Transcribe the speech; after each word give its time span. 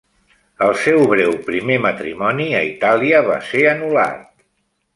El 0.67 0.71
seu 0.85 1.03
breu 1.11 1.35
primer 1.49 1.77
matrimoni 1.85 2.49
a 2.61 2.63
Itàlia 2.71 3.23
va 3.31 3.39
ser 3.51 3.65
anul·lat. 3.77 4.29